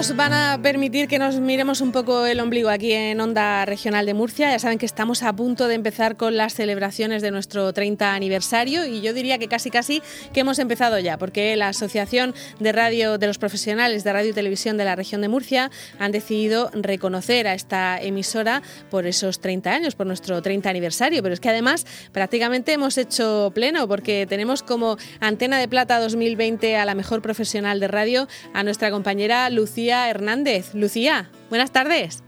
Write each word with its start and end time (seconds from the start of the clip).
nos 0.00 0.16
van 0.16 0.32
a 0.32 0.58
permitir 0.62 1.08
que 1.08 1.18
nos 1.18 1.38
miremos 1.40 1.82
un 1.82 1.92
poco 1.92 2.24
el 2.24 2.40
ombligo 2.40 2.70
aquí 2.70 2.90
en 2.90 3.20
Onda 3.20 3.66
Regional 3.66 4.06
de 4.06 4.14
Murcia. 4.14 4.50
Ya 4.50 4.58
saben 4.58 4.78
que 4.78 4.86
estamos 4.86 5.22
a 5.22 5.30
punto 5.34 5.68
de 5.68 5.74
empezar 5.74 6.16
con 6.16 6.38
las 6.38 6.54
celebraciones 6.54 7.20
de 7.20 7.30
nuestro 7.30 7.70
30 7.70 8.14
aniversario 8.14 8.86
y 8.86 9.02
yo 9.02 9.12
diría 9.12 9.36
que 9.36 9.46
casi 9.46 9.70
casi 9.70 10.00
que 10.32 10.40
hemos 10.40 10.58
empezado 10.58 10.98
ya, 10.98 11.18
porque 11.18 11.54
la 11.54 11.68
Asociación 11.68 12.34
de 12.60 12.72
Radio 12.72 13.18
de 13.18 13.26
los 13.26 13.36
Profesionales 13.36 14.02
de 14.02 14.14
Radio 14.14 14.30
y 14.30 14.32
Televisión 14.32 14.78
de 14.78 14.86
la 14.86 14.96
región 14.96 15.20
de 15.20 15.28
Murcia 15.28 15.70
han 15.98 16.12
decidido 16.12 16.70
reconocer 16.72 17.46
a 17.46 17.52
esta 17.52 18.00
emisora 18.00 18.62
por 18.90 19.06
esos 19.06 19.40
30 19.40 19.70
años, 19.70 19.96
por 19.96 20.06
nuestro 20.06 20.40
30 20.40 20.70
aniversario. 20.70 21.22
Pero 21.22 21.34
es 21.34 21.40
que 21.40 21.50
además 21.50 21.84
prácticamente 22.10 22.72
hemos 22.72 22.96
hecho 22.96 23.52
pleno 23.54 23.86
porque 23.86 24.26
tenemos 24.26 24.62
como 24.62 24.96
antena 25.20 25.58
de 25.58 25.68
plata 25.68 26.00
2020 26.00 26.78
a 26.78 26.86
la 26.86 26.94
mejor 26.94 27.20
profesional 27.20 27.80
de 27.80 27.88
radio 27.88 28.28
a 28.54 28.62
nuestra 28.62 28.90
compañera 28.90 29.50
Lucía 29.50 29.89
Hernández. 29.90 30.74
Lucía, 30.74 31.28
buenas 31.48 31.72
tardes. 31.72 32.22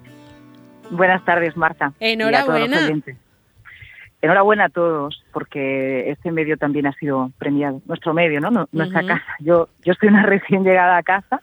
Buenas 0.91 1.25
tardes, 1.25 1.57
Marta. 1.57 1.93
Enhorabuena. 2.01 2.91
Enhorabuena 4.21 4.65
a 4.65 4.69
todos, 4.69 5.25
porque 5.33 6.11
este 6.11 6.31
medio 6.31 6.57
también 6.57 6.87
ha 6.87 6.93
sido 6.93 7.31
premiado. 7.39 7.81
Nuestro 7.87 8.15
medio, 8.15 8.41
¿no? 8.41 8.69
Nuestra 8.73 9.03
casa. 9.03 9.37
Yo, 9.41 9.69
yo 9.85 9.93
estoy 9.93 10.09
una 10.11 10.23
recién 10.27 10.65
llegada 10.65 10.97
a 10.97 11.03
casa, 11.03 11.41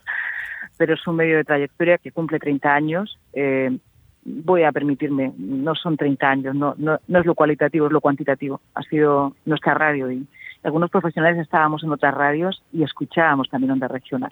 pero 0.77 0.93
es 0.93 1.07
un 1.07 1.15
medio 1.15 1.37
de 1.37 1.43
trayectoria 1.43 1.97
que 1.97 2.11
cumple 2.11 2.39
30 2.39 2.73
años. 2.73 3.17
Eh, 3.33 3.77
voy 4.23 4.63
a 4.63 4.71
permitirme, 4.71 5.33
no 5.37 5.75
son 5.75 5.97
30 5.97 6.29
años, 6.29 6.55
no, 6.55 6.75
no, 6.77 6.99
no 7.07 7.19
es 7.19 7.25
lo 7.25 7.35
cualitativo, 7.35 7.87
es 7.87 7.91
lo 7.91 8.01
cuantitativo. 8.01 8.61
Ha 8.75 8.83
sido 8.83 9.35
nuestra 9.45 9.73
radio 9.73 10.11
y 10.11 10.27
algunos 10.63 10.91
profesionales 10.91 11.39
estábamos 11.39 11.83
en 11.83 11.91
otras 11.91 12.13
radios 12.13 12.61
y 12.71 12.83
escuchábamos 12.83 13.49
también 13.49 13.71
onda 13.71 13.87
regional. 13.87 14.31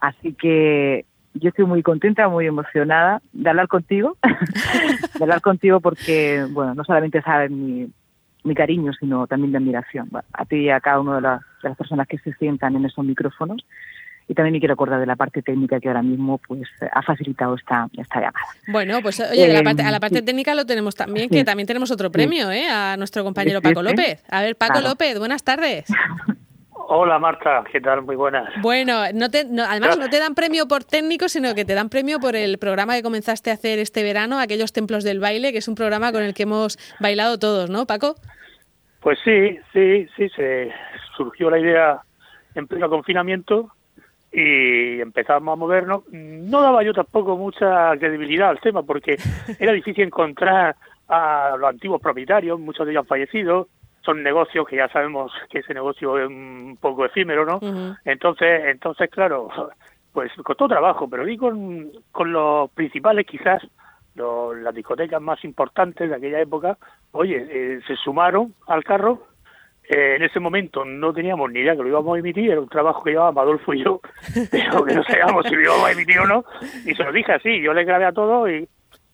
Así 0.00 0.34
que 0.34 1.04
yo 1.34 1.50
estoy 1.50 1.64
muy 1.64 1.82
contenta, 1.82 2.28
muy 2.28 2.46
emocionada 2.46 3.22
de 3.32 3.50
hablar 3.50 3.68
contigo, 3.68 4.16
de 5.18 5.24
hablar 5.24 5.40
contigo 5.40 5.80
porque, 5.80 6.46
bueno, 6.50 6.74
no 6.74 6.84
solamente 6.84 7.22
sabes 7.22 7.50
mi, 7.50 7.88
mi 8.44 8.54
cariño, 8.54 8.92
sino 8.98 9.26
también 9.26 9.52
de 9.52 9.58
admiración 9.58 10.08
a 10.32 10.44
ti 10.44 10.56
y 10.56 10.70
a 10.70 10.80
cada 10.80 11.00
una 11.00 11.16
de, 11.16 11.28
de 11.62 11.68
las 11.68 11.76
personas 11.76 12.08
que 12.08 12.18
se 12.18 12.32
sientan 12.34 12.76
en 12.76 12.84
esos 12.84 13.04
micrófonos 13.04 13.64
y 14.30 14.34
también 14.34 14.52
me 14.52 14.60
quiero 14.60 14.74
acordar 14.74 15.00
de 15.00 15.06
la 15.06 15.16
parte 15.16 15.42
técnica 15.42 15.80
que 15.80 15.88
ahora 15.88 16.02
mismo 16.02 16.38
pues 16.46 16.68
ha 16.92 17.02
facilitado 17.02 17.56
esta, 17.56 17.88
esta 17.98 18.20
llamada. 18.20 18.46
Bueno, 18.68 19.00
pues 19.02 19.18
oye, 19.18 19.56
a 19.56 19.90
la 19.90 19.98
parte 19.98 20.18
eh, 20.20 20.22
técnica 20.22 20.54
lo 20.54 20.64
tenemos 20.64 20.94
también, 20.94 21.28
que 21.28 21.42
también 21.42 21.66
tenemos 21.66 21.90
otro 21.90 22.12
premio, 22.12 22.48
¿eh? 22.52 22.68
A 22.70 22.96
nuestro 22.96 23.24
compañero 23.24 23.60
Paco 23.60 23.82
López. 23.82 24.22
A 24.30 24.42
ver, 24.42 24.54
Paco 24.54 24.80
López, 24.82 25.18
buenas 25.18 25.42
tardes. 25.42 25.86
Hola 26.92 27.20
Marta, 27.20 27.62
¿qué 27.70 27.80
tal? 27.80 28.02
Muy 28.02 28.16
buenas. 28.16 28.52
Bueno, 28.62 29.02
no 29.14 29.30
te, 29.30 29.46
además 29.64 29.96
no 29.96 30.10
te 30.10 30.18
dan 30.18 30.34
premio 30.34 30.66
por 30.66 30.82
técnico, 30.82 31.28
sino 31.28 31.54
que 31.54 31.64
te 31.64 31.74
dan 31.74 31.88
premio 31.88 32.18
por 32.18 32.34
el 32.34 32.58
programa 32.58 32.96
que 32.96 33.02
comenzaste 33.04 33.52
a 33.52 33.54
hacer 33.54 33.78
este 33.78 34.02
verano, 34.02 34.40
Aquellos 34.40 34.72
Templos 34.72 35.04
del 35.04 35.20
Baile, 35.20 35.52
que 35.52 35.58
es 35.58 35.68
un 35.68 35.76
programa 35.76 36.10
con 36.10 36.24
el 36.24 36.34
que 36.34 36.42
hemos 36.42 36.78
bailado 36.98 37.38
todos, 37.38 37.70
¿no, 37.70 37.86
Paco? 37.86 38.16
Pues 38.98 39.20
sí, 39.22 39.56
sí, 39.72 40.08
sí, 40.16 40.28
se 40.30 40.72
surgió 41.16 41.48
la 41.48 41.60
idea 41.60 42.00
en 42.56 42.66
pleno 42.66 42.90
confinamiento 42.90 43.70
y 44.32 45.00
empezamos 45.00 45.52
a 45.52 45.56
movernos. 45.56 46.02
No 46.10 46.60
daba 46.60 46.82
yo 46.82 46.92
tampoco 46.92 47.36
mucha 47.36 47.96
credibilidad 47.98 48.50
al 48.50 48.58
tema 48.58 48.82
porque 48.82 49.16
era 49.60 49.70
difícil 49.70 50.06
encontrar 50.06 50.74
a 51.06 51.54
los 51.56 51.70
antiguos 51.70 52.02
propietarios, 52.02 52.58
muchos 52.58 52.84
de 52.84 52.90
ellos 52.90 53.02
han 53.02 53.06
fallecido, 53.06 53.68
son 54.02 54.22
negocios 54.22 54.66
que 54.66 54.76
ya 54.76 54.88
sabemos 54.88 55.32
que 55.50 55.58
ese 55.58 55.74
negocio 55.74 56.18
es 56.18 56.28
un 56.28 56.78
poco 56.80 57.04
efímero, 57.04 57.44
¿no? 57.44 57.60
Entonces, 58.04 58.62
entonces 58.66 59.10
claro, 59.10 59.48
pues 60.12 60.32
costó 60.42 60.68
trabajo, 60.68 61.08
pero 61.08 61.24
vi 61.24 61.36
con, 61.36 61.90
con 62.12 62.32
los 62.32 62.70
principales 62.70 63.26
quizás 63.26 63.62
las 64.14 64.74
discotecas 64.74 65.20
más 65.20 65.42
importantes 65.44 66.08
de 66.08 66.14
aquella 66.14 66.40
época, 66.40 66.76
oye, 67.12 67.46
eh, 67.48 67.80
se 67.86 67.96
sumaron 67.96 68.54
al 68.66 68.84
carro. 68.84 69.26
Eh, 69.88 70.16
en 70.16 70.22
ese 70.22 70.38
momento 70.38 70.84
no 70.84 71.12
teníamos 71.12 71.50
ni 71.50 71.60
idea 71.60 71.74
que 71.74 71.82
lo 71.82 71.88
íbamos 71.88 72.14
a 72.14 72.18
emitir, 72.18 72.50
era 72.50 72.60
un 72.60 72.68
trabajo 72.68 73.02
que 73.02 73.10
llevábamos 73.10 73.42
Adolfo 73.42 73.74
y 73.74 73.82
yo, 73.82 74.00
pero 74.50 74.84
que 74.84 74.94
no 74.94 75.02
sabíamos 75.02 75.46
si 75.46 75.54
lo 75.54 75.62
íbamos 75.62 75.84
a 75.84 75.92
emitir 75.92 76.18
o 76.20 76.26
no, 76.26 76.44
y 76.84 76.94
se 76.94 77.02
lo 77.02 77.12
dije 77.12 77.32
así, 77.32 77.60
yo 77.60 77.72
le 77.72 77.84
grabé 77.84 78.04
a 78.04 78.12
todo 78.12 78.48
y, 78.48 78.68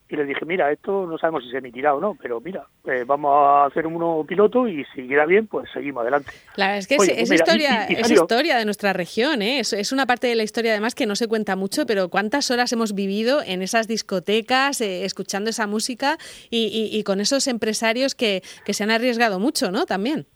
y 0.09 0.17
les 0.17 0.28
dije, 0.28 0.44
mira, 0.44 0.71
esto 0.71 1.05
no 1.06 1.19
sabemos 1.19 1.43
si 1.43 1.50
se 1.50 1.59
emitirá 1.59 1.94
o 1.94 2.00
no, 2.00 2.17
pero 2.21 2.41
mira, 2.41 2.65
eh, 2.84 3.03
vamos 3.05 3.33
a 3.34 3.65
hacer 3.67 3.87
un 3.87 3.97
uno 3.97 4.25
piloto 4.27 4.69
y 4.69 4.84
si 4.94 5.09
queda 5.09 5.27
bien, 5.27 5.49
pues 5.49 5.69
seguimos 5.72 6.03
adelante. 6.03 6.31
La 6.55 6.67
verdad 6.67 6.78
es 6.78 6.87
que 6.87 6.94
es, 6.94 7.31
historia, 7.33 7.87
es 7.87 8.11
historia 8.11 8.56
de 8.56 8.65
nuestra 8.65 8.93
región, 8.93 9.43
¿eh? 9.43 9.59
es, 9.59 9.72
es, 9.72 9.91
una 9.91 10.06
parte 10.06 10.28
de 10.28 10.37
la 10.37 10.45
historia 10.45 10.72
además 10.72 10.95
que 10.95 11.06
no 11.06 11.16
se 11.16 11.27
cuenta 11.27 11.56
mucho, 11.56 11.87
pero 11.87 12.09
cuántas 12.09 12.50
horas 12.53 12.72
hemos 12.72 12.95
vivido 12.95 13.43
en 13.45 13.62
esas 13.62 13.89
discotecas, 13.89 14.81
eh, 14.81 15.05
escuchando 15.05 15.50
esa 15.50 15.66
música 15.66 16.19
y, 16.50 16.66
y, 16.66 16.97
y, 16.97 17.03
con 17.03 17.21
esos 17.21 17.49
empresarios 17.49 18.15
que, 18.15 18.43
que 18.65 18.75
se 18.75 18.84
han 18.84 18.91
arriesgado 18.91 19.41
mucho, 19.41 19.72
¿no? 19.72 19.87
También. 19.87 20.27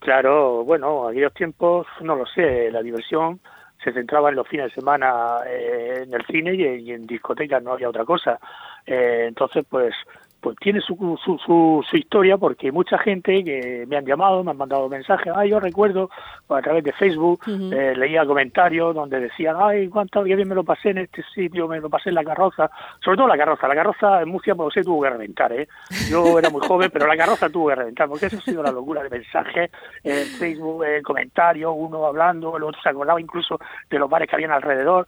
Claro, 0.00 0.64
bueno, 0.64 1.08
aquellos 1.08 1.34
tiempos, 1.34 1.86
no 2.00 2.16
lo 2.16 2.26
sé, 2.26 2.70
la 2.70 2.82
diversión 2.82 3.40
se 3.82 3.92
centraba 3.92 4.30
en 4.30 4.36
los 4.36 4.48
fines 4.48 4.66
de 4.66 4.74
semana 4.74 5.38
eh, 5.46 6.02
en 6.02 6.12
el 6.12 6.24
cine 6.26 6.54
y, 6.54 6.92
en 6.92 7.06
discotecas, 7.06 7.62
no 7.62 7.72
había 7.72 7.88
otra 7.88 8.04
cosa. 8.04 8.38
Eh, 8.86 9.26
entonces, 9.28 9.64
pues 9.68 9.94
pues 10.40 10.56
tiene 10.60 10.80
su, 10.80 10.94
su, 11.24 11.38
su, 11.38 11.96
historia 11.96 12.38
porque 12.38 12.70
mucha 12.70 12.96
gente 12.98 13.42
que 13.42 13.84
me 13.88 13.96
han 13.96 14.06
llamado, 14.06 14.44
me 14.44 14.52
han 14.52 14.56
mandado 14.56 14.88
mensajes, 14.88 15.32
ay, 15.34 15.50
yo 15.50 15.58
recuerdo 15.58 16.10
a 16.48 16.62
través 16.62 16.84
de 16.84 16.92
Facebook, 16.92 17.40
eh, 17.46 17.94
leía 17.96 18.24
comentarios 18.24 18.94
donde 18.94 19.20
decían, 19.20 19.56
ay, 19.58 19.88
cuánto 19.88 20.22
bien 20.22 20.46
me 20.46 20.54
lo 20.54 20.62
pasé 20.62 20.90
en 20.90 20.98
este 20.98 21.24
sitio, 21.34 21.66
me 21.66 21.80
lo 21.80 21.90
pasé 21.90 22.10
en 22.10 22.14
la 22.14 22.24
carroza, 22.24 22.70
sobre 23.02 23.16
todo 23.16 23.26
la 23.26 23.36
carroza, 23.36 23.66
la 23.66 23.74
carroza 23.74 24.22
en 24.22 24.28
Murcia, 24.28 24.54
pues 24.54 24.74
se 24.74 24.84
tuvo 24.84 25.02
que 25.02 25.10
reventar, 25.10 25.52
¿eh? 25.52 25.68
Yo 26.08 26.38
era 26.38 26.50
muy 26.50 26.60
joven, 26.64 26.90
pero 26.92 27.06
la 27.06 27.16
carroza 27.16 27.50
tuvo 27.50 27.68
que 27.68 27.74
reventar, 27.74 28.08
porque 28.08 28.26
eso 28.26 28.38
ha 28.38 28.42
sido 28.42 28.62
la 28.62 28.70
locura 28.70 29.02
de 29.02 29.10
mensajes, 29.10 29.70
en 30.04 30.26
Facebook, 30.38 30.84
en 30.84 31.02
comentarios, 31.02 31.72
uno 31.76 32.06
hablando, 32.06 32.56
el 32.56 32.62
otro 32.62 32.80
se 32.80 32.88
acordaba 32.88 33.20
incluso 33.20 33.58
de 33.90 33.98
los 33.98 34.08
bares 34.08 34.28
que 34.28 34.36
habían 34.36 34.52
alrededor, 34.52 35.06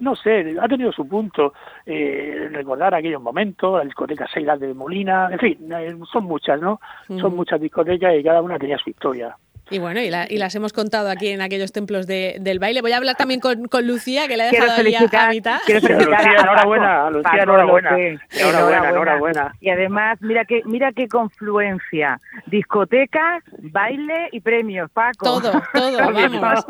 no 0.00 0.14
sé, 0.16 0.56
ha 0.60 0.68
tenido 0.68 0.92
su 0.92 1.08
punto, 1.08 1.52
eh, 1.84 2.48
recordar 2.52 2.94
aquellos 2.94 3.20
momentos, 3.20 3.82
el 3.82 3.94
discoteca 4.06 4.26
Seila 4.32 4.56
de 4.56 4.74
Molina, 4.74 5.28
en 5.30 5.38
fin, 5.38 5.72
eh, 5.72 5.96
son 6.12 6.24
muchas, 6.24 6.60
¿no? 6.60 6.80
Son 7.08 7.34
muchas 7.34 7.60
discotecas 7.60 8.14
y 8.14 8.22
cada 8.22 8.42
una 8.42 8.58
tenía 8.58 8.78
su 8.78 8.90
historia. 8.90 9.36
Y 9.70 9.78
bueno, 9.78 10.00
y, 10.00 10.10
las 10.10 10.54
hemos 10.54 10.72
contado 10.72 11.10
aquí 11.10 11.28
en 11.28 11.40
aquellos 11.40 11.72
templos 11.72 12.06
del 12.06 12.58
baile. 12.58 12.82
Voy 12.82 12.92
a 12.92 12.98
hablar 12.98 13.16
también 13.16 13.40
con, 13.40 13.66
con 13.66 13.86
Lucía, 13.86 14.28
que 14.28 14.36
le 14.36 14.44
ha 14.44 14.50
dejado 14.50 14.72
ahí 14.72 14.94
a, 14.94 15.28
mitad. 15.30 15.60
Lucía, 15.66 15.96
enhorabuena, 16.38 17.10
Lucía, 17.10 17.42
enhorabuena. 17.42 17.98
enhorabuena. 18.30 18.88
Enhorabuena, 18.90 19.54
Y 19.60 19.70
además, 19.70 20.18
mira 20.20 20.44
qué, 20.44 20.62
mira 20.66 20.92
qué 20.92 21.08
confluencia. 21.08 22.20
Discotecas, 22.46 23.42
baile 23.58 24.28
y 24.32 24.40
premios, 24.40 24.90
Paco. 24.90 25.24
Todo, 25.24 25.62
todo, 25.72 26.12
vamos. 26.12 26.64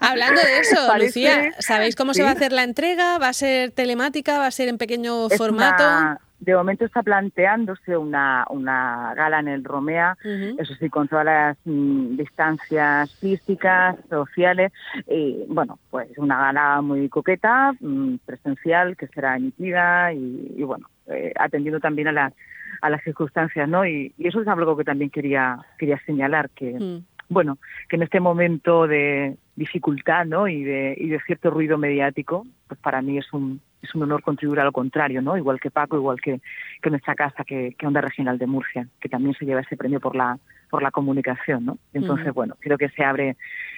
Hablando 0.00 0.40
de 0.40 0.58
eso, 0.60 0.98
Lucía, 0.98 1.52
¿sabéis 1.58 1.94
cómo 1.94 2.14
se 2.14 2.22
va 2.22 2.30
a 2.30 2.32
hacer 2.32 2.52
la 2.52 2.64
entrega? 2.64 3.18
¿Va 3.18 3.28
a 3.28 3.32
ser 3.32 3.70
telemática? 3.72 4.38
¿Va 4.38 4.46
a 4.46 4.50
ser 4.50 4.68
en 4.68 4.78
pequeño 4.78 5.28
formato? 5.28 5.84
De 6.38 6.54
momento 6.54 6.84
está 6.84 7.02
planteándose 7.02 7.96
una, 7.96 8.44
una 8.50 9.14
gala 9.14 9.40
en 9.40 9.48
el 9.48 9.64
Romea, 9.64 10.16
eso 10.58 10.74
sí, 10.74 10.90
con 10.90 11.08
todas 11.08 11.24
las 11.24 11.56
mm, 11.64 12.16
distancias 12.16 13.14
físicas, 13.14 13.96
sociales, 14.08 14.72
y 15.08 15.44
bueno, 15.48 15.78
pues 15.90 16.08
una 16.18 16.38
gala 16.38 16.82
muy 16.82 17.08
coqueta, 17.08 17.72
mm, 17.80 18.16
presencial, 18.26 18.96
que 18.96 19.06
será 19.08 19.36
emitida 19.36 20.12
y, 20.12 20.62
bueno, 20.62 20.88
eh, 21.06 21.32
atendiendo 21.36 21.80
también 21.80 22.08
a 22.08 22.12
las, 22.12 22.32
a 22.82 22.90
las 22.90 23.02
circunstancias, 23.02 23.68
¿no? 23.68 23.86
Y, 23.86 24.12
eso 24.18 24.40
es 24.40 24.48
algo 24.48 24.76
que 24.76 24.84
también 24.84 25.10
quería, 25.10 25.58
quería 25.78 26.00
señalar, 26.04 26.50
que... 26.50 26.78
Mm. 26.78 27.04
bueno, 27.28 27.58
que 27.88 27.96
en 27.96 28.02
este 28.02 28.20
momento 28.20 28.86
de 28.86 29.36
dificultad 29.56 30.26
¿no? 30.26 30.46
y, 30.46 30.62
de, 30.62 30.94
y 30.98 31.08
de 31.08 31.20
cierto 31.20 31.50
ruido 31.50 31.78
mediático, 31.78 32.46
pues 32.68 32.78
para 32.78 33.00
mí 33.02 33.18
es 33.18 33.32
un, 33.32 33.60
es 33.86 33.94
un 33.94 34.02
honor 34.02 34.22
contribuir 34.22 34.60
a 34.60 34.64
lo 34.64 34.72
contrario, 34.72 35.22
¿no? 35.22 35.36
Igual 35.36 35.58
que 35.60 35.70
Paco, 35.70 35.96
igual 35.96 36.20
que, 36.20 36.40
que 36.82 36.90
nuestra 36.90 37.14
casa, 37.14 37.44
que, 37.44 37.74
que, 37.78 37.86
Onda 37.86 38.00
Regional 38.00 38.38
de 38.38 38.46
Murcia, 38.46 38.88
que 39.00 39.08
también 39.08 39.34
se 39.34 39.44
lleva 39.44 39.60
ese 39.60 39.76
premio 39.76 40.00
por 40.00 40.14
la 40.14 40.38
por 40.68 40.82
la 40.82 40.90
comunicación, 40.90 41.64
¿no? 41.64 41.78
Entonces, 41.94 42.34
bueno, 42.34 42.56
creo 42.58 42.76
que 42.76 42.88
se 42.88 43.04
abre 43.04 43.36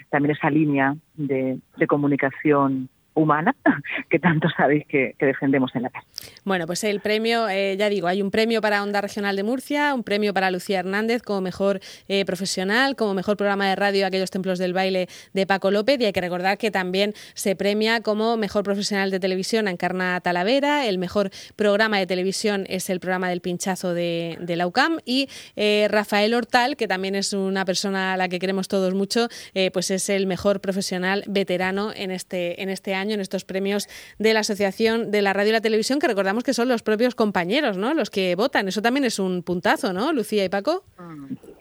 también 0.09 0.35
esa 0.35 0.49
línea 0.49 0.97
de, 1.15 1.59
de 1.77 1.87
comunicación 1.87 2.89
humana 3.19 3.55
que 4.11 4.19
tanto 4.19 4.49
sabéis 4.57 4.87
que, 4.87 5.15
defendemos 5.19 5.75
en 5.75 5.83
la 5.83 5.91
casa. 5.91 6.07
Bueno, 6.45 6.67
pues 6.67 6.85
el 6.85 7.01
premio, 7.01 7.49
eh, 7.49 7.77
ya 7.77 7.89
digo, 7.89 8.07
hay 8.07 8.23
un 8.23 8.31
premio 8.31 8.61
para 8.61 8.83
Onda 8.83 9.01
Regional 9.01 9.37
de 9.37 9.43
Murcia, 9.43 9.95
un 9.95 10.05
premio 10.05 10.33
para 10.33 10.51
Lucía 10.51 10.79
Hernández 10.79 11.23
como 11.23 11.41
mejor 11.41 11.81
eh, 12.09 12.25
profesional, 12.25 12.97
como 12.97 13.15
mejor 13.15 13.37
programa 13.37 13.69
de 13.69 13.77
radio 13.77 14.07
Aquellos 14.07 14.31
Templos 14.31 14.59
del 14.59 14.73
Baile 14.73 15.09
de 15.35 15.47
Paco 15.47 15.71
López. 15.71 16.01
Y 16.01 16.07
hay 16.07 16.13
que 16.13 16.21
recordar 16.21 16.57
que 16.57 16.71
también 16.71 17.13
se 17.35 17.57
premia 17.57 18.01
como 18.01 18.37
mejor 18.37 18.65
profesional 18.65 19.11
de 19.11 19.21
televisión 19.21 19.69
a 19.69 19.71
Encarna 19.71 20.21
Talavera, 20.21 20.87
el 20.87 20.99
mejor 20.99 21.31
programa 21.57 21.99
de 21.99 22.07
televisión 22.07 22.65
es 22.69 22.89
el 22.91 23.01
programa 23.01 23.29
del 23.29 23.41
pinchazo 23.41 23.93
de, 23.93 24.39
la 24.49 24.67
UCAM. 24.67 24.99
Y 25.05 25.29
eh, 25.57 25.89
Rafael 25.91 26.33
Hortal, 26.35 26.77
que 26.77 26.89
también 26.89 27.15
es 27.15 27.33
una 27.33 27.65
persona 27.65 28.15
a 28.15 28.17
la 28.17 28.29
que 28.29 28.39
queremos 28.39 28.69
todos 28.69 28.95
mucho, 28.95 29.29
pues 29.73 29.91
es 29.91 30.09
el 30.09 30.27
mejor 30.27 30.61
profesional 30.61 31.25
veterano 31.27 31.93
en 31.95 32.11
este, 32.11 32.63
en 32.63 32.69
este 32.69 32.95
año, 32.95 33.08
en 33.15 33.21
estos 33.21 33.45
premios 33.45 33.89
de 34.19 34.35
la 34.35 34.41
Asociación 34.41 35.11
de 35.11 35.23
la 35.23 35.33
Radio 35.33 35.51
y 35.51 35.53
la 35.53 35.61
Televisión, 35.61 35.99
que 35.99 36.09
recordamos 36.09 36.45
que 36.45 36.55
son 36.55 36.69
los 36.69 36.83
propios 36.83 37.15
compañeros, 37.15 37.77
¿no? 37.77 37.95
Los 37.95 38.11
que 38.11 38.35
votan. 38.35 38.69
Eso 38.69 38.83
también 38.83 39.05
es 39.05 39.19
un 39.19 39.43
puntazo, 39.43 39.93
¿no, 39.93 40.13
Lucía 40.13 40.45
y 40.45 40.49
Paco? 40.49 40.85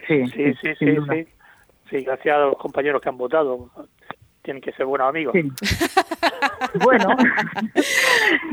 Sí, 0.08 0.26
sí, 0.28 0.54
sí, 0.62 0.70
sí. 0.80 0.86
sí, 1.10 1.28
sí. 1.90 2.04
gracias 2.04 2.36
a 2.36 2.40
los 2.40 2.58
compañeros 2.58 3.02
que 3.02 3.10
han 3.10 3.18
votado 3.18 3.70
tienen 4.48 4.62
que 4.62 4.72
ser 4.72 4.86
buenos 4.86 5.10
amigos. 5.10 5.34
bueno, 6.86 7.10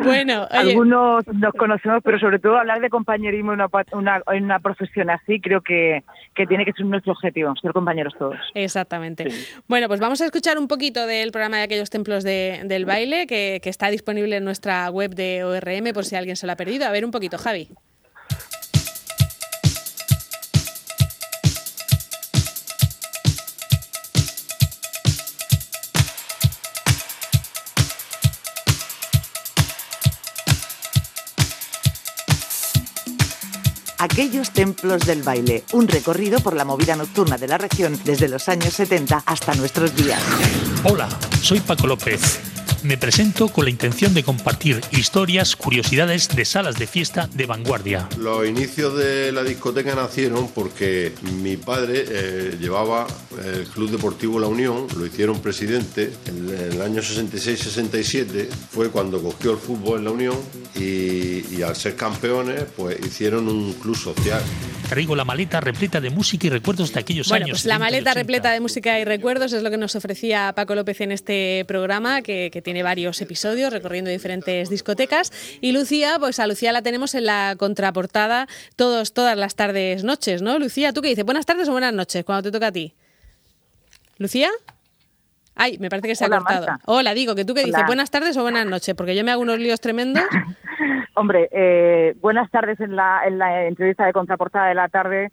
bueno 0.03 0.49
algunos 0.51 1.25
nos 1.29 1.53
conocemos, 1.55 2.03
pero 2.03 2.19
sobre 2.19 2.41
todo 2.41 2.57
hablar 2.59 2.81
de 2.81 2.91
compañerismo 2.91 3.53
en 3.53 3.61
una, 3.93 4.21
una, 4.27 4.59
profesión 4.59 5.09
así, 5.09 5.41
creo 5.41 5.61
que, 5.61 6.03
que, 6.35 6.49
tiene 6.49 6.65
que 6.65 6.73
ser 6.73 6.85
nuestro 6.87 7.13
objetivo, 7.13 7.55
ser 7.63 7.73
compañeros 7.73 8.13
todos. 8.19 8.41
Exactamente. 8.55 9.29
Bueno, 9.69 9.87
pues 9.87 10.01
vamos 10.01 10.21
a 10.21 10.25
escuchar 10.25 10.59
un 10.59 10.67
poquito 10.67 11.07
del 11.07 11.31
programa 11.31 11.59
de 11.59 11.63
aquellos 11.63 11.91
templos 11.91 12.25
de, 12.25 12.63
del 12.65 12.87
baile 12.87 13.29
que, 13.29 13.61
que 13.63 13.71
está 13.71 13.89
disponible 13.89 14.39
en 14.39 14.45
nuestra 14.45 14.91
web 14.91 15.15
de 15.15 15.45
ORM 15.45 15.93
por 15.95 16.05
si 16.05 16.17
alguien 16.17 16.35
se 16.35 16.47
lo 16.47 16.55
ha 16.55 16.57
perdido. 16.57 16.87
A 16.87 16.91
ver 16.91 17.05
un 17.05 17.13
poquito, 17.13 17.39
Javi. 17.39 17.69
Aquellos 34.15 34.53
templos 34.53 35.07
del 35.07 35.25
baile, 35.25 35.65
un 35.73 35.89
recorrido 35.89 36.39
por 36.39 36.55
la 36.55 36.65
movida 36.65 36.95
nocturna 36.95 37.37
de 37.37 37.49
la 37.49 37.59
región 37.59 37.99
desde 38.05 38.29
los 38.29 38.49
años 38.49 38.73
70 38.75 39.25
hasta 39.27 39.57
nuestros 39.57 39.97
días. 39.97 40.23
Hola, 40.85 41.09
soy 41.43 41.59
Paco 41.59 41.89
López 41.89 42.54
me 42.85 42.99
presento 42.99 43.49
con 43.49 43.65
la 43.65 43.71
intención 43.71 44.15
de 44.15 44.23
compartir 44.23 44.81
historias, 44.93 45.57
curiosidades 45.57 46.29
de 46.29 46.45
salas 46.45 46.79
de 46.79 46.87
fiesta 46.87 47.29
de 47.33 47.47
vanguardia. 47.47 48.09
Los 48.19 48.47
inicios 48.47 48.97
de 48.97 49.33
la 49.33 49.43
discoteca 49.43 49.95
nacieron 49.95 50.49
porque 50.49 51.13
mi 51.43 51.57
padre 51.57 52.05
eh, 52.07 52.57
llevaba 52.61 53.07
el 53.43 53.67
Club 53.67 53.91
Deportivo 53.91 54.39
La 54.39 54.47
Unión, 54.47 54.87
lo 54.97 55.07
hicieron 55.07 55.41
presidente 55.41 56.13
en 56.27 56.51
el 56.51 56.83
año 56.83 57.01
66-67, 57.01 58.49
fue 58.71 58.91
cuando 58.91 59.23
cogió 59.23 59.53
el 59.53 59.59
fútbol 59.59 60.01
en 60.01 60.05
La 60.05 60.11
Unión 60.11 60.37
y, 60.75 61.57
y 61.57 61.63
al 61.63 61.75
ser 61.77 61.97
campeones 61.97 62.65
pues 62.77 62.99
hicieron 63.05 63.49
un 63.49 63.73
club 63.75 63.97
social. 63.97 64.43
Traigo 64.95 65.17
la 65.17 65.25
maleta 65.25 65.61
repleta 65.61 66.01
de 66.01 66.11
música 66.11 66.47
y 66.47 66.51
recuerdos 66.51 66.93
de 66.93 67.01
aquellos 67.01 67.29
bueno, 67.29 67.47
años. 67.47 67.63
Pues 67.63 67.65
la 67.65 67.81
maleta 67.81 68.15
repleta 68.15 68.53
de 68.53 68.61
música 68.61 69.01
y 69.01 69.05
recuerdos 69.05 69.53
es 69.53 69.65
lo 69.65 69.71
que 69.71 69.77
nos 69.77 69.97
ofrecía 69.97 70.53
Paco 70.55 70.77
López 70.77 71.01
en 71.01 71.11
este 71.11 71.65
programa 71.67 72.23
que, 72.23 72.51
que 72.53 72.63
tiene 72.63 72.75
tiene 72.75 72.85
varios 72.85 73.21
episodios 73.21 73.73
recorriendo 73.73 74.11
diferentes 74.11 74.69
discotecas. 74.69 75.33
Y 75.61 75.73
Lucía, 75.73 76.17
pues 76.21 76.39
a 76.39 76.47
Lucía 76.47 76.71
la 76.71 76.83
tenemos 76.83 77.15
en 77.15 77.25
la 77.25 77.55
contraportada 77.57 78.47
todos, 78.77 79.15
todas 79.15 79.37
las 79.37 79.57
tardes, 79.57 80.05
noches, 80.05 80.43
¿no? 80.43 80.59
Lucía, 80.59 80.93
¿tú 80.93 81.03
qué 81.03 81.09
dices? 81.09 81.25
¿Buenas 81.25 81.45
tardes 81.45 81.69
o 81.69 81.73
buenas 81.73 81.93
noches 81.93 82.25
cuando 82.25 82.45
te 82.45 82.53
toca 82.53 82.69
a 82.69 82.73
ti? 82.73 82.95
¿Lucía? 84.19 84.49
Ay, 85.57 85.79
me 85.79 85.89
parece 85.89 86.07
que 86.07 86.15
se 86.15 86.25
ha 86.25 86.29
cortado. 86.29 86.67
Hola, 86.85 87.15
digo, 87.15 87.35
que 87.35 87.45
tú 87.45 87.55
qué 87.55 87.65
dices, 87.65 87.83
buenas 87.87 88.13
tardes 88.13 88.37
o 88.37 88.43
buenas 88.43 88.67
noches, 88.67 88.95
porque 88.95 89.17
yo 89.17 89.25
me 89.25 89.33
hago 89.33 89.43
unos 89.43 89.59
líos 89.59 89.81
tremendos. 89.81 90.23
Hombre, 91.15 91.49
eh, 91.53 92.17
buenas 92.21 92.51
tardes 92.51 92.81
en 92.81 92.97
la, 92.97 93.23
en 93.25 93.39
la 93.39 93.67
entrevista 93.67 94.05
de 94.05 94.13
contraportada 94.13 94.67
de 94.67 94.75
la 94.75 94.89
tarde 94.89 95.31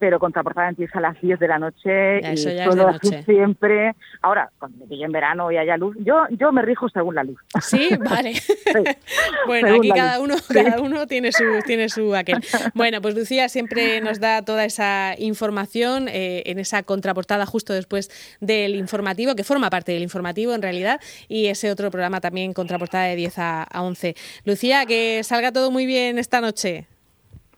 pero 0.00 0.18
Contraportada 0.18 0.70
empieza 0.70 0.98
a 0.98 1.02
las 1.02 1.20
10 1.20 1.38
de 1.38 1.46
la 1.46 1.58
noche 1.58 2.20
y 2.20 2.64
todo 2.64 2.88
así 2.88 3.22
siempre. 3.24 3.94
Ahora, 4.22 4.50
cuando 4.58 4.86
me 4.86 4.96
en 5.00 5.12
verano 5.12 5.52
y 5.52 5.58
haya 5.58 5.76
luz, 5.76 5.94
yo 6.00 6.24
yo 6.30 6.50
me 6.52 6.62
rijo 6.62 6.88
según 6.88 7.14
la 7.14 7.22
luz. 7.22 7.38
Sí, 7.60 7.90
vale. 7.98 8.32
bueno, 9.46 9.76
aquí 9.76 9.90
cada 9.90 10.18
uno, 10.18 10.36
cada 10.52 10.80
uno 10.80 11.06
tiene 11.06 11.32
su, 11.32 11.44
tiene 11.66 11.88
su 11.88 12.16
aquel. 12.16 12.38
Bueno, 12.74 13.02
pues 13.02 13.14
Lucía 13.14 13.48
siempre 13.48 14.00
nos 14.00 14.20
da 14.20 14.42
toda 14.42 14.64
esa 14.64 15.14
información 15.18 16.08
eh, 16.08 16.42
en 16.46 16.58
esa 16.58 16.82
contraportada 16.82 17.44
justo 17.44 17.74
después 17.74 18.10
del 18.40 18.74
informativo, 18.76 19.34
que 19.34 19.44
forma 19.44 19.68
parte 19.68 19.92
del 19.92 20.02
informativo 20.02 20.54
en 20.54 20.62
realidad, 20.62 21.00
y 21.28 21.46
ese 21.46 21.70
otro 21.70 21.90
programa 21.90 22.20
también 22.20 22.54
contraportada 22.54 23.04
de 23.04 23.16
10 23.16 23.38
a, 23.38 23.62
a 23.64 23.82
11. 23.82 24.14
Lucía, 24.46 24.86
que 24.86 25.22
salga 25.24 25.52
todo 25.52 25.70
muy 25.70 25.84
bien 25.84 26.18
esta 26.18 26.40
noche. 26.40 26.86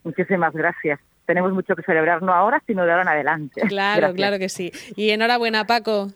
Muchísimas 0.03 0.53
gracias 0.53 0.99
tenemos 1.33 1.53
mucho 1.53 1.75
que 1.75 1.83
celebrar, 1.83 2.23
no 2.23 2.35
ahora, 2.35 2.63
sino 2.67 2.85
de 2.85 2.91
ahora 2.91 3.03
en 3.03 3.09
adelante. 3.09 3.63
Claro, 3.73 4.13
claro 4.13 4.39
que 4.39 4.51
sí. 4.51 4.71
Y 4.97 5.11
enhorabuena, 5.11 5.65
Paco. 5.65 6.09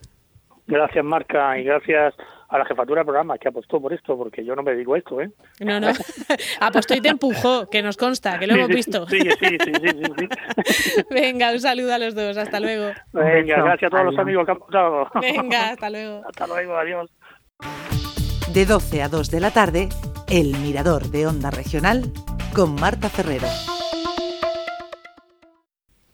Gracias, 0.67 1.03
Marca, 1.03 1.57
y 1.57 1.63
gracias 1.63 2.13
a 2.49 2.59
la 2.59 2.65
jefatura 2.65 2.99
del 2.99 3.07
programa 3.07 3.37
que 3.39 3.47
apostó 3.47 3.81
por 3.81 3.93
esto, 3.93 4.15
porque 4.15 4.45
yo 4.45 4.55
no 4.55 4.61
me 4.61 4.75
digo 4.75 4.95
esto, 4.95 5.19
¿eh? 5.19 5.31
No, 5.59 5.79
no, 5.79 5.87
apostó 6.61 6.93
y 6.93 7.01
te 7.01 7.09
empujó, 7.09 7.67
que 7.67 7.81
nos 7.81 7.97
consta, 7.97 8.37
que 8.37 8.45
lo 8.45 8.53
hemos 8.53 8.67
visto. 8.67 9.07
Sí, 9.07 9.19
sí, 9.21 9.57
sí, 9.59 9.73
sí, 9.81 9.91
sí, 10.17 11.03
Venga, 11.09 11.51
un 11.51 11.59
saludo 11.59 11.95
a 11.95 11.97
los 11.97 12.13
dos, 12.13 12.37
hasta 12.37 12.59
luego. 12.59 12.91
Venga, 13.11 13.63
gracias 13.63 13.91
a 13.91 13.95
todos 13.95 14.13
los 14.13 14.19
amigos 14.19 14.45
que 14.45 14.51
han 14.51 14.57
apostado. 14.57 15.09
Venga, 15.19 15.69
hasta 15.71 15.89
luego. 15.89 16.21
Hasta 16.27 16.47
luego, 16.47 16.77
adiós. 16.77 17.11
De 18.53 18.65
12 18.65 19.01
a 19.01 19.09
2 19.09 19.31
de 19.31 19.39
la 19.39 19.51
tarde, 19.51 19.89
El 20.29 20.55
Mirador 20.57 21.05
de 21.07 21.25
Onda 21.25 21.49
Regional 21.49 22.03
con 22.53 22.75
Marta 22.75 23.09
Ferrero. 23.09 23.47